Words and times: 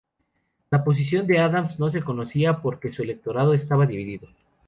La 0.71 0.83
posición 0.83 1.27
de 1.27 1.37
Adams 1.37 1.79
no 1.79 1.91
se 1.91 2.01
conocía, 2.01 2.59
porque 2.59 2.91
su 2.91 3.03
electorado 3.03 3.53
estaba 3.53 3.85
dividido. 3.85 4.29